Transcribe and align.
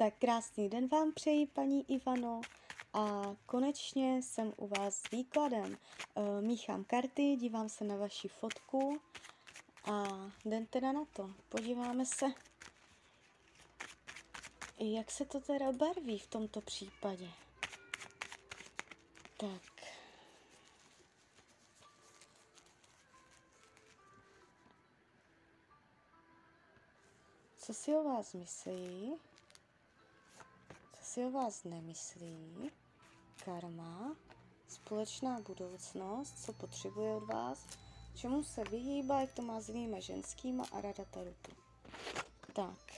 Tak 0.00 0.14
krásný 0.18 0.68
den 0.68 0.88
vám 0.88 1.12
přeji, 1.12 1.46
paní 1.46 1.90
Ivano. 1.90 2.40
A 2.92 3.22
konečně 3.46 4.22
jsem 4.22 4.52
u 4.56 4.66
vás 4.66 4.94
s 4.94 5.10
výkladem. 5.10 5.76
E, 6.16 6.42
míchám 6.42 6.84
karty, 6.84 7.36
dívám 7.36 7.68
se 7.68 7.84
na 7.84 7.96
vaši 7.96 8.28
fotku 8.28 9.00
a 9.84 10.04
jdem 10.44 10.66
teda 10.66 10.92
na 10.92 11.04
to. 11.12 11.30
Podíváme 11.48 12.06
se, 12.06 12.26
jak 14.78 15.10
se 15.10 15.24
to 15.24 15.40
teda 15.40 15.72
barví 15.72 16.18
v 16.18 16.26
tomto 16.26 16.60
případě. 16.60 17.28
Tak. 19.36 19.62
Co 27.56 27.74
si 27.74 27.94
o 27.94 28.04
vás 28.04 28.34
myslí? 28.34 29.29
Co 31.10 31.14
si 31.14 31.24
o 31.24 31.30
vás 31.30 31.64
nemyslí? 31.64 32.70
Karma, 33.44 34.16
společná 34.68 35.40
budoucnost, 35.40 36.44
co 36.44 36.52
potřebuje 36.52 37.14
od 37.14 37.24
vás, 37.24 37.66
čemu 38.14 38.42
se 38.42 38.64
vyhýbá, 38.64 39.20
jak 39.20 39.32
to 39.32 39.42
má 39.42 39.60
s 39.60 39.68
jinýma 39.68 40.00
ženskýma 40.00 40.64
a 40.72 40.80
rada 40.80 41.04
tarotu. 41.04 41.52
Tak. 42.52 42.92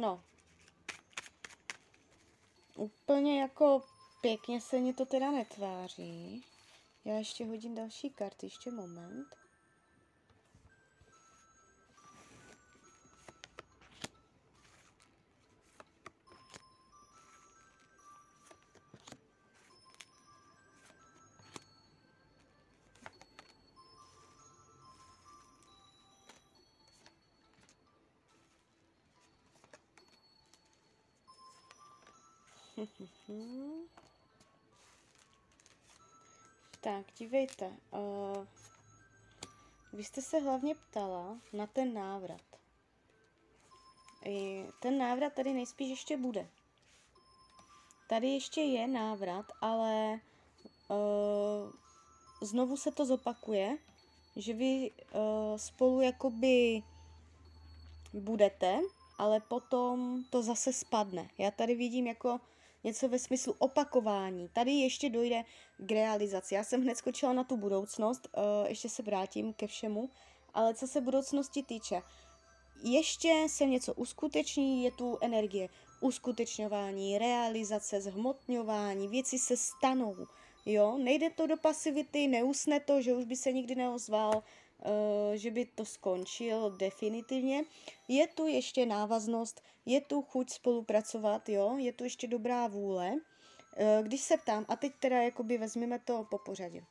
No. 0.00 0.22
Úplně 2.76 3.40
jako 3.40 3.82
pěkně 4.20 4.60
se 4.60 4.80
mi 4.80 4.94
to 4.94 5.06
teda 5.06 5.30
netváří. 5.30 6.44
Já 7.08 7.14
ještě 7.14 7.46
hodím 7.46 7.74
další 7.74 8.10
karty, 8.10 8.46
ještě 8.46 8.70
moment. 8.70 9.36
tak, 36.80 37.06
dívejte. 37.18 37.66
Uh, 37.90 38.44
vy 39.92 40.04
jste 40.04 40.22
se 40.22 40.38
hlavně 40.38 40.74
ptala 40.74 41.38
na 41.52 41.66
ten 41.66 41.94
návrat. 41.94 42.40
I 44.24 44.66
ten 44.80 44.98
návrat 44.98 45.32
tady 45.32 45.52
nejspíš 45.52 45.90
ještě 45.90 46.16
bude. 46.16 46.48
Tady 48.08 48.28
ještě 48.28 48.60
je 48.60 48.86
návrat, 48.86 49.46
ale 49.60 50.20
uh, 50.88 51.72
znovu 52.40 52.76
se 52.76 52.90
to 52.90 53.06
zopakuje, 53.06 53.78
že 54.36 54.52
vy 54.52 54.90
uh, 54.90 55.56
spolu 55.56 56.00
jakoby 56.00 56.82
budete, 58.12 58.80
ale 59.18 59.40
potom 59.40 60.24
to 60.30 60.42
zase 60.42 60.72
spadne. 60.72 61.30
Já 61.38 61.50
tady 61.50 61.74
vidím 61.74 62.06
jako 62.06 62.40
něco 62.84 63.08
ve 63.08 63.18
smyslu 63.18 63.54
opakování. 63.58 64.48
Tady 64.48 64.72
ještě 64.72 65.10
dojde 65.10 65.44
k 65.78 65.92
realizaci. 65.92 66.54
Já 66.54 66.64
jsem 66.64 66.82
hned 66.82 66.96
skočila 66.96 67.32
na 67.32 67.44
tu 67.44 67.56
budoucnost, 67.56 68.28
uh, 68.36 68.68
ještě 68.68 68.88
se 68.88 69.02
vrátím 69.02 69.52
ke 69.52 69.66
všemu, 69.66 70.10
ale 70.54 70.74
co 70.74 70.86
se 70.86 71.00
budoucnosti 71.00 71.62
týče, 71.62 72.02
ještě 72.84 73.46
se 73.48 73.66
něco 73.66 73.94
uskuteční, 73.94 74.84
je 74.84 74.90
tu 74.90 75.18
energie 75.20 75.68
uskutečňování, 76.00 77.18
realizace, 77.18 78.00
zhmotňování, 78.00 79.08
věci 79.08 79.38
se 79.38 79.56
stanou. 79.56 80.16
Jo, 80.66 80.98
nejde 80.98 81.30
to 81.30 81.46
do 81.46 81.56
pasivity, 81.56 82.28
neusne 82.28 82.80
to, 82.80 83.02
že 83.02 83.14
už 83.14 83.24
by 83.24 83.36
se 83.36 83.52
nikdy 83.52 83.74
neozval, 83.74 84.42
Eh, 84.82 85.38
že 85.38 85.50
by 85.50 85.64
to 85.64 85.84
skončil 85.84 86.70
definitivně. 86.70 87.64
Je 88.08 88.26
tu 88.26 88.46
ještě 88.46 88.86
návaznost, 88.86 89.60
je 89.88 90.00
tu 90.00 90.22
chuť 90.22 90.50
spolupracovat, 90.50 91.48
jo, 91.48 91.76
je 91.78 91.92
tu 91.92 92.04
ještě 92.04 92.26
dobrá 92.26 92.66
vůle. 92.66 93.14
Eh, 93.76 94.02
když 94.02 94.20
se 94.20 94.36
ptám, 94.36 94.64
a 94.68 94.76
teď 94.76 94.92
teda 95.00 95.22
jakoby 95.22 95.58
vezmeme 95.58 95.98
to 95.98 96.26
po 96.30 96.38
pořadě. 96.38 96.84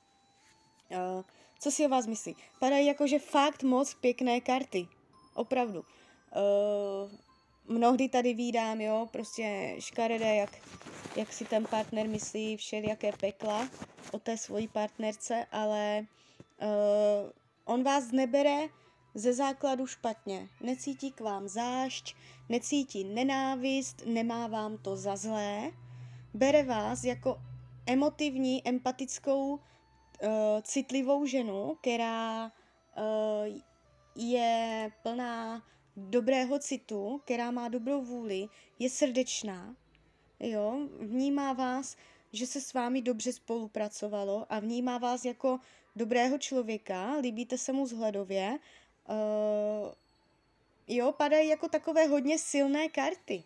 Eh, 0.91 1.23
co 1.59 1.71
si 1.71 1.85
o 1.85 1.89
vás 1.89 2.07
myslí? 2.07 2.35
Padají 2.59 2.87
jakože 2.87 3.19
fakt 3.19 3.63
moc 3.63 3.93
pěkné 3.93 4.41
karty. 4.41 4.87
Opravdu. 5.33 5.85
Mnohdy 7.67 8.09
tady 8.09 8.33
vídám, 8.33 8.81
jo, 8.81 9.07
prostě 9.11 9.75
škaredé, 9.79 10.35
jak, 10.35 10.49
jak 11.15 11.33
si 11.33 11.45
ten 11.45 11.65
partner 11.65 12.07
myslí 12.07 12.57
všelijaké 12.57 13.11
pekla 13.11 13.69
o 14.11 14.19
té 14.19 14.37
svojí 14.37 14.67
partnerce, 14.67 15.45
ale 15.51 16.05
On 17.65 17.83
vás 17.83 18.11
nebere 18.11 18.67
ze 19.17 19.33
základu 19.33 19.87
špatně. 19.87 20.49
Necítí 20.61 21.11
k 21.11 21.21
vám 21.21 21.47
zášť, 21.47 22.15
necítí 22.49 23.03
nenávist, 23.03 24.05
nemá 24.05 24.47
vám 24.47 24.77
to 24.77 24.97
za 24.97 25.15
zlé. 25.15 25.71
Bere 26.33 26.63
vás 26.63 27.03
jako 27.03 27.41
emotivní, 27.85 28.67
empatickou, 28.67 29.53
uh, 29.53 29.59
citlivou 30.61 31.25
ženu, 31.25 31.77
která 31.81 32.45
uh, 32.45 33.57
je 34.15 34.91
plná 35.03 35.63
dobrého 35.95 36.59
citu, 36.59 37.21
která 37.23 37.51
má 37.51 37.67
dobrou 37.67 38.01
vůli, 38.01 38.47
je 38.79 38.89
srdečná, 38.89 39.75
jo, 40.39 40.87
vnímá 40.99 41.53
vás, 41.53 41.95
že 42.33 42.47
se 42.47 42.61
s 42.61 42.73
vámi 42.73 43.01
dobře 43.01 43.33
spolupracovalo 43.33 44.45
a 44.49 44.59
vnímá 44.59 44.97
vás 44.97 45.25
jako 45.25 45.59
dobrého 45.95 46.37
člověka, 46.37 47.17
líbíte 47.21 47.57
se 47.57 47.73
mu 47.73 47.85
vzhledově, 47.85 48.59
uh, 49.09 49.91
jo, 50.87 51.11
padají 51.11 51.49
jako 51.49 51.69
takové 51.69 52.07
hodně 52.07 52.39
silné 52.39 52.89
karty. 52.89 53.43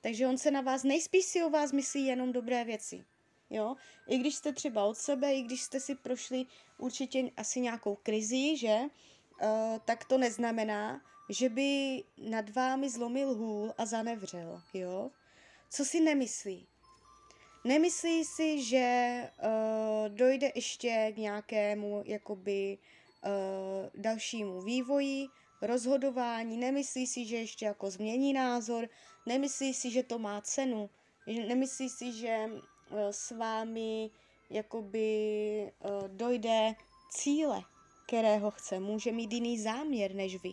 Takže 0.00 0.26
on 0.26 0.38
se 0.38 0.50
na 0.50 0.60
vás, 0.60 0.82
nejspíš 0.84 1.24
si 1.24 1.42
o 1.42 1.50
vás 1.50 1.72
myslí 1.72 2.06
jenom 2.06 2.32
dobré 2.32 2.64
věci. 2.64 3.04
Jo, 3.50 3.76
i 4.08 4.18
když 4.18 4.34
jste 4.34 4.52
třeba 4.52 4.84
od 4.84 4.96
sebe, 4.96 5.34
i 5.34 5.42
když 5.42 5.62
jste 5.62 5.80
si 5.80 5.94
prošli 5.94 6.46
určitě 6.78 7.30
asi 7.36 7.60
nějakou 7.60 7.94
krizi, 7.94 8.56
že, 8.56 8.78
uh, 8.80 9.78
tak 9.84 10.04
to 10.04 10.18
neznamená, 10.18 11.00
že 11.28 11.48
by 11.48 12.02
nad 12.18 12.50
vámi 12.50 12.90
zlomil 12.90 13.34
hůl 13.34 13.74
a 13.78 13.86
zanevřel, 13.86 14.62
jo. 14.74 15.10
Co 15.70 15.84
si 15.84 16.00
nemyslí? 16.00 16.66
Nemyslí 17.64 18.24
si, 18.24 18.64
že 18.64 19.22
uh, 19.42 20.08
dojde 20.08 20.52
ještě 20.54 21.12
k 21.14 21.16
nějakému 21.16 22.02
jakoby 22.06 22.78
dalšímu 23.94 24.60
vývoji, 24.60 25.26
rozhodování, 25.62 26.56
nemyslí 26.56 27.06
si, 27.06 27.24
že 27.24 27.36
ještě 27.36 27.66
jako 27.66 27.90
změní 27.90 28.32
názor, 28.32 28.88
nemyslí 29.26 29.74
si, 29.74 29.90
že 29.90 30.02
to 30.02 30.18
má 30.18 30.40
cenu, 30.40 30.90
nemyslí 31.26 31.88
si, 31.88 32.12
že 32.12 32.46
uh, 32.46 32.98
s 33.10 33.30
vámi 33.30 34.10
jakoby 34.50 35.72
uh, 35.84 36.08
dojde 36.08 36.74
cíle, 37.10 37.62
kterého 38.06 38.50
chce. 38.50 38.80
Může 38.80 39.12
mít 39.12 39.32
jiný 39.32 39.58
záměr 39.58 40.14
než 40.14 40.42
vy. 40.42 40.52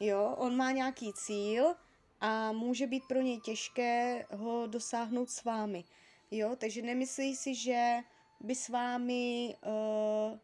Jo, 0.00 0.34
on 0.38 0.56
má 0.56 0.72
nějaký 0.72 1.12
cíl 1.12 1.74
a 2.20 2.52
může 2.52 2.86
být 2.86 3.02
pro 3.08 3.20
něj 3.20 3.40
těžké 3.40 4.26
ho 4.30 4.66
dosáhnout 4.66 5.30
s 5.30 5.44
vámi. 5.44 5.84
Jo, 6.30 6.56
takže 6.58 6.82
nemyslí 6.82 7.36
si, 7.36 7.54
že 7.54 7.96
by 8.40 8.54
s 8.54 8.68
vámi 8.68 9.56
uh, 9.66 10.38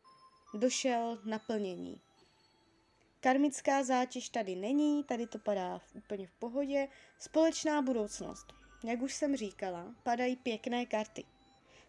došel 0.54 1.18
naplnění. 1.24 2.00
Karmická 3.20 3.84
zátěž 3.84 4.28
tady 4.28 4.56
není, 4.56 5.04
tady 5.04 5.26
to 5.26 5.38
padá 5.38 5.80
úplně 5.94 6.26
v 6.26 6.32
pohodě. 6.32 6.88
Společná 7.18 7.82
budoucnost. 7.82 8.46
Jak 8.84 9.02
už 9.02 9.14
jsem 9.14 9.36
říkala, 9.36 9.94
padají 10.02 10.36
pěkné 10.36 10.86
karty. 10.86 11.24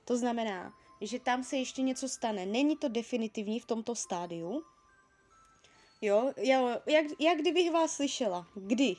To 0.05 0.17
znamená, 0.17 0.73
že 1.01 1.19
tam 1.19 1.43
se 1.43 1.57
ještě 1.57 1.81
něco 1.81 2.09
stane. 2.09 2.45
Není 2.45 2.77
to 2.77 2.89
definitivní 2.89 3.59
v 3.59 3.65
tomto 3.65 3.95
stádiu. 3.95 4.63
Jo, 6.01 6.33
jo 6.37 6.81
jak, 6.85 7.05
jak 7.19 7.37
kdybych 7.37 7.71
vás 7.71 7.95
slyšela. 7.95 8.47
Kdy? 8.55 8.95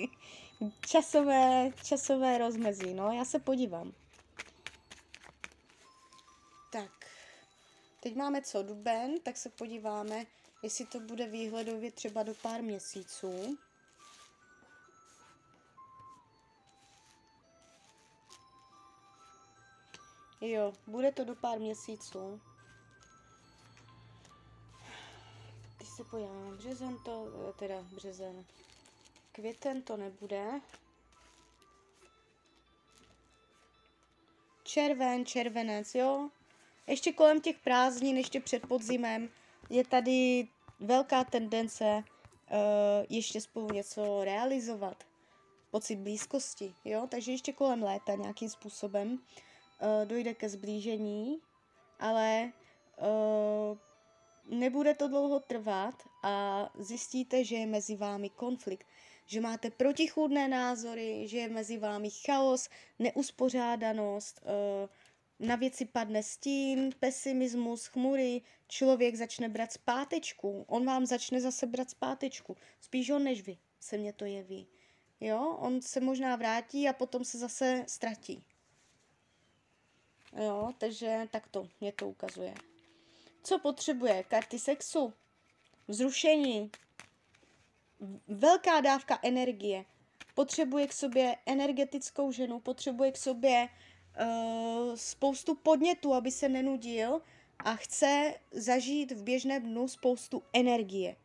časové, 0.86 1.70
časové 1.84 2.38
rozmezí, 2.38 2.94
no, 2.94 3.12
já 3.12 3.24
se 3.24 3.38
podívám. 3.38 3.92
Tak, 6.72 7.06
Teď 8.00 8.16
máme 8.16 8.42
co, 8.42 8.62
duben, 8.62 9.20
tak 9.20 9.36
se 9.36 9.50
podíváme, 9.50 10.26
jestli 10.62 10.86
to 10.86 11.00
bude 11.00 11.26
výhledově 11.26 11.92
třeba 11.92 12.22
do 12.22 12.34
pár 12.34 12.62
měsíců. 12.62 13.58
Jo, 20.40 20.72
bude 20.86 21.12
to 21.12 21.24
do 21.24 21.34
pár 21.34 21.58
měsíců. 21.58 22.40
Teď 25.78 25.88
se 25.96 26.04
pojádám, 26.04 26.56
březen 26.56 26.98
to, 27.04 27.28
eh, 27.48 27.52
teda 27.52 27.82
březen, 27.82 28.44
květen 29.32 29.82
to 29.82 29.96
nebude. 29.96 30.60
Červen, 34.62 35.26
červenec, 35.26 35.94
jo, 35.94 36.30
ještě 36.90 37.12
kolem 37.12 37.40
těch 37.40 37.58
prázdnin, 37.58 38.16
ještě 38.16 38.40
před 38.40 38.66
podzimem, 38.66 39.28
je 39.70 39.84
tady 39.84 40.48
velká 40.80 41.24
tendence 41.24 41.84
uh, 41.94 42.56
ještě 43.08 43.40
spolu 43.40 43.68
něco 43.72 44.24
realizovat. 44.24 45.04
Pocit 45.70 45.96
blízkosti, 45.96 46.74
jo. 46.84 47.06
Takže 47.10 47.32
ještě 47.32 47.52
kolem 47.52 47.82
léta 47.82 48.14
nějakým 48.14 48.48
způsobem 48.48 49.12
uh, 49.12 49.18
dojde 50.04 50.34
ke 50.34 50.48
zblížení, 50.48 51.40
ale 52.00 52.52
uh, 53.00 53.78
nebude 54.58 54.94
to 54.94 55.08
dlouho 55.08 55.40
trvat 55.40 55.94
a 56.22 56.66
zjistíte, 56.78 57.44
že 57.44 57.56
je 57.56 57.66
mezi 57.66 57.96
vámi 57.96 58.30
konflikt, 58.30 58.86
že 59.26 59.40
máte 59.40 59.70
protichůdné 59.70 60.48
názory, 60.48 61.28
že 61.28 61.38
je 61.38 61.48
mezi 61.48 61.78
vámi 61.78 62.10
chaos, 62.10 62.68
neuspořádanost, 62.98 64.40
eh, 64.44 64.88
na 65.40 65.56
věci 65.56 65.84
padne 65.84 66.22
stín, 66.22 66.90
pesimismus, 67.00 67.86
chmury, 67.86 68.42
člověk 68.68 69.16
začne 69.16 69.48
brát 69.48 69.72
zpátečku, 69.72 70.64
on 70.68 70.86
vám 70.86 71.06
začne 71.06 71.40
zase 71.40 71.66
brát 71.66 71.90
zpátečku, 71.90 72.56
spíš 72.80 73.10
on 73.10 73.24
než 73.24 73.42
vy, 73.42 73.58
se 73.80 73.96
mně 73.96 74.12
to 74.12 74.24
jeví. 74.24 74.66
Jo, 75.20 75.56
on 75.58 75.82
se 75.82 76.00
možná 76.00 76.36
vrátí 76.36 76.88
a 76.88 76.92
potom 76.92 77.24
se 77.24 77.38
zase 77.38 77.84
ztratí. 77.88 78.44
Jo, 80.42 80.72
takže 80.78 81.28
takto 81.30 81.68
mě 81.80 81.92
to 81.92 82.08
ukazuje. 82.08 82.54
Co 83.42 83.58
potřebuje? 83.58 84.22
Karty 84.22 84.58
sexu, 84.58 85.12
vzrušení, 85.88 86.70
velká 88.28 88.80
dávka 88.80 89.18
energie. 89.22 89.84
Potřebuje 90.34 90.86
k 90.86 90.92
sobě 90.92 91.36
energetickou 91.46 92.32
ženu, 92.32 92.60
potřebuje 92.60 93.12
k 93.12 93.16
sobě 93.16 93.68
uh, 93.72 93.89
spoustu 94.94 95.54
podnětů, 95.54 96.14
aby 96.14 96.30
se 96.30 96.48
nenudil 96.48 97.22
a 97.58 97.76
chce 97.76 98.34
zažít 98.50 99.12
v 99.12 99.22
běžném 99.22 99.62
dnu 99.62 99.88
spoustu 99.88 100.42
energie. 100.52 101.16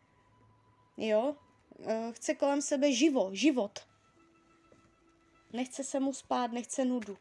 Jo? 0.97 1.35
Uh, 1.77 2.11
chce 2.11 2.35
kolem 2.35 2.61
sebe 2.61 2.91
živo, 2.91 3.29
život. 3.33 3.79
Nechce 5.53 5.83
se 5.83 5.99
mu 5.99 6.13
spát, 6.13 6.51
nechce 6.51 6.85
nudu. 6.85 7.17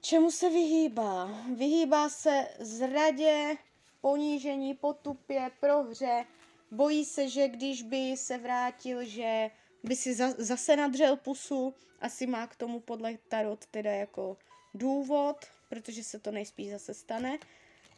Čemu 0.00 0.30
se 0.30 0.50
vyhýbá? 0.50 1.30
Vyhýbá 1.56 2.08
se 2.08 2.48
zradě, 2.60 3.56
ponížení, 4.00 4.74
potupě, 4.74 5.50
prohře, 5.60 6.24
bojí 6.70 7.04
se, 7.04 7.28
že 7.28 7.48
když 7.48 7.82
by 7.82 8.16
se 8.16 8.38
vrátil, 8.38 9.04
že 9.04 9.50
by 9.86 9.96
si 9.96 10.14
za, 10.14 10.30
zase 10.38 10.76
nadřel 10.76 11.16
pusu, 11.16 11.74
asi 12.00 12.26
má 12.26 12.46
k 12.46 12.56
tomu 12.56 12.80
podle 12.80 13.18
Tarot 13.28 13.66
teda 13.66 13.90
jako 13.90 14.36
důvod, 14.74 15.36
protože 15.68 16.04
se 16.04 16.18
to 16.18 16.30
nejspíš 16.30 16.70
zase 16.70 16.94
stane. 16.94 17.38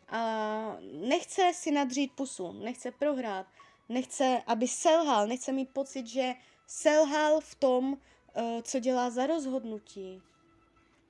A 0.08 0.76
nechce 0.93 1.52
si 1.55 1.70
nadřít 1.70 2.12
pusu, 2.12 2.52
nechce 2.52 2.90
prohrát, 2.90 3.46
nechce, 3.88 4.43
aby 4.46 4.69
selhal, 4.69 5.26
nechce 5.26 5.52
mít 5.52 5.70
pocit, 5.70 6.06
že 6.06 6.35
selhal 6.67 7.40
v 7.40 7.55
tom, 7.55 7.99
eh, 8.34 8.62
co 8.62 8.81
dělá 8.81 9.11
za 9.11 9.26
rozhodnutí. 9.26 10.23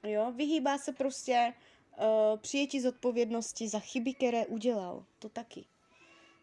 Jo, 0.02 0.32
vyhýbá 0.32 0.78
se 0.78 0.92
prostě 0.92 1.54
uh, 1.98 2.38
přijetí 2.38 2.80
zodpovědnosti 2.80 3.68
za 3.68 3.78
chyby, 3.78 4.14
které 4.14 4.46
udělal. 4.46 5.04
To 5.18 5.28
taky. 5.28 5.64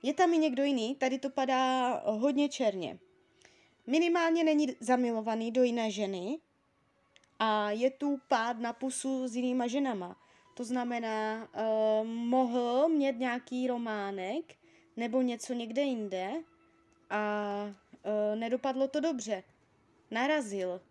Je 0.03 0.13
tam 0.13 0.33
i 0.33 0.37
někdo 0.37 0.63
jiný, 0.63 0.95
tady 0.95 1.19
to 1.19 1.29
padá 1.29 1.93
hodně 2.05 2.49
černě. 2.49 2.99
Minimálně 3.87 4.43
není 4.43 4.67
zamilovaný 4.79 5.51
do 5.51 5.63
jiné 5.63 5.91
ženy 5.91 6.39
a 7.39 7.71
je 7.71 7.89
tu 7.89 8.19
pád 8.27 8.59
na 8.59 8.73
pusu 8.73 9.27
s 9.27 9.35
jinýma 9.35 9.67
ženama. 9.67 10.15
To 10.53 10.63
znamená, 10.63 11.47
uh, 11.53 12.07
mohl 12.07 12.89
mít 12.89 13.19
nějaký 13.19 13.67
románek 13.67 14.55
nebo 14.97 15.21
něco 15.21 15.53
někde 15.53 15.81
jinde 15.81 16.31
a 17.09 17.63
uh, 17.65 18.39
nedopadlo 18.39 18.87
to 18.87 18.99
dobře. 18.99 19.43
Narazil, 20.11 20.81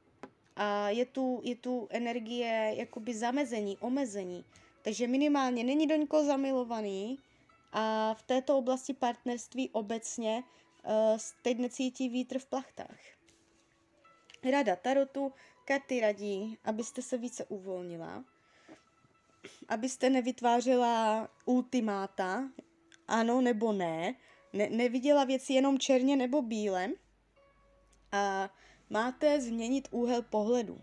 a 0.56 0.88
je 0.88 1.04
tu, 1.04 1.40
je 1.44 1.56
tu 1.56 1.88
energie 1.90 2.72
jakoby 2.76 3.14
zamezení, 3.14 3.78
omezení. 3.78 4.44
Takže 4.82 5.06
minimálně 5.06 5.64
není 5.64 5.86
do 5.86 5.96
nikoho 5.96 6.24
zamilovaný 6.24 7.18
a 7.72 8.14
v 8.14 8.22
této 8.22 8.58
oblasti 8.58 8.94
partnerství 8.94 9.70
obecně 9.70 10.42
teď 11.42 11.58
necítí 11.58 12.08
vítr 12.08 12.38
v 12.38 12.46
plachtách. 12.46 13.00
Rada 14.50 14.76
Tarotu, 14.76 15.32
karty 15.64 16.00
radí, 16.00 16.58
abyste 16.64 17.02
se 17.02 17.18
více 17.18 17.44
uvolnila, 17.44 18.24
abyste 19.68 20.10
nevytvářela 20.10 21.28
ultimáta, 21.44 22.50
ano 23.08 23.40
nebo 23.40 23.72
ne, 23.72 24.14
ne 24.52 24.68
neviděla 24.70 25.24
věci 25.24 25.52
jenom 25.52 25.78
černě 25.78 26.16
nebo 26.16 26.42
bíle 26.42 26.88
a 28.12 28.50
máte 28.90 29.40
změnit 29.40 29.88
úhel 29.90 30.22
pohledu. 30.22 30.80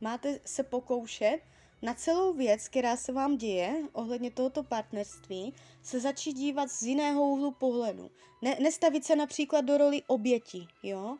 Máte 0.00 0.40
se 0.44 0.62
pokoušet 0.62 1.40
na 1.84 1.94
celou 1.94 2.32
věc, 2.32 2.68
která 2.68 2.96
se 2.96 3.12
vám 3.12 3.36
děje 3.36 3.82
ohledně 3.92 4.30
tohoto 4.30 4.62
partnerství, 4.62 5.54
se 5.82 6.00
začít 6.00 6.32
dívat 6.32 6.70
z 6.70 6.82
jiného 6.82 7.28
úhlu 7.28 7.50
pohledu. 7.50 8.10
Ne, 8.42 8.56
nestavit 8.60 9.04
se 9.04 9.16
například 9.16 9.60
do 9.60 9.78
roli 9.78 10.02
oběti, 10.06 10.66
jo? 10.82 11.16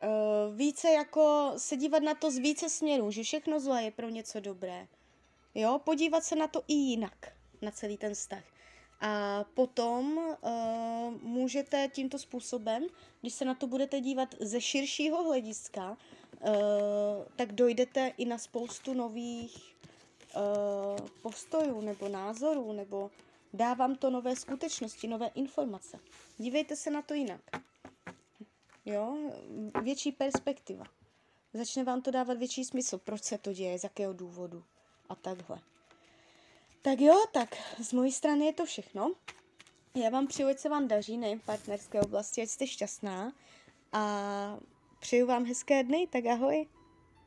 E, 0.00 0.08
více 0.56 0.90
jako 0.90 1.52
se 1.56 1.76
dívat 1.76 2.02
na 2.02 2.14
to 2.14 2.30
z 2.30 2.38
více 2.38 2.68
směrů, 2.68 3.10
že 3.10 3.22
všechno 3.22 3.60
zlé 3.60 3.82
je 3.82 3.90
pro 3.90 4.08
něco 4.08 4.40
dobré. 4.40 4.86
Jo, 5.54 5.80
podívat 5.84 6.24
se 6.24 6.36
na 6.36 6.46
to 6.46 6.62
i 6.68 6.74
jinak, 6.74 7.32
na 7.62 7.70
celý 7.70 7.96
ten 7.96 8.14
vztah. 8.14 8.44
A 9.00 9.44
potom 9.54 10.16
uh, 10.16 11.22
můžete 11.22 11.88
tímto 11.88 12.18
způsobem, 12.18 12.86
když 13.20 13.34
se 13.34 13.44
na 13.44 13.54
to 13.54 13.66
budete 13.66 14.00
dívat 14.00 14.34
ze 14.40 14.60
širšího 14.60 15.24
hlediska, 15.24 15.90
uh, 15.90 15.96
tak 17.36 17.52
dojdete 17.52 18.12
i 18.16 18.24
na 18.24 18.38
spoustu 18.38 18.94
nových 18.94 19.73
uh, 20.36 21.08
postojů 21.22 21.80
nebo 21.80 22.08
názorů, 22.08 22.72
nebo 22.72 23.10
dávám 23.52 23.96
to 23.96 24.10
nové 24.10 24.36
skutečnosti, 24.36 25.08
nové 25.08 25.26
informace. 25.34 25.98
Dívejte 26.38 26.76
se 26.76 26.90
na 26.90 27.02
to 27.02 27.14
jinak. 27.14 27.40
Jo, 28.84 29.16
větší 29.82 30.12
perspektiva. 30.12 30.84
Začne 31.54 31.84
vám 31.84 32.02
to 32.02 32.10
dávat 32.10 32.38
větší 32.38 32.64
smysl, 32.64 32.98
proč 32.98 33.22
se 33.22 33.38
to 33.38 33.52
děje, 33.52 33.78
z 33.78 33.84
jakého 33.84 34.12
důvodu 34.12 34.64
a 35.08 35.14
takhle. 35.14 35.60
Tak 36.82 37.00
jo, 37.00 37.24
tak 37.32 37.56
z 37.82 37.92
mojí 37.92 38.12
strany 38.12 38.46
je 38.46 38.52
to 38.52 38.64
všechno. 38.64 39.12
Já 39.94 40.10
vám 40.10 40.26
přeju, 40.26 40.48
ať 40.48 40.58
se 40.58 40.68
vám 40.68 40.88
daří 40.88 41.18
nejen 41.18 41.38
v 41.38 41.44
partnerské 41.44 42.00
oblasti, 42.00 42.42
ať 42.42 42.48
jste 42.48 42.66
šťastná 42.66 43.32
a 43.92 44.58
přeju 45.00 45.26
vám 45.26 45.44
hezké 45.44 45.82
dny, 45.82 46.06
tak 46.12 46.26
ahoj. 46.26 46.66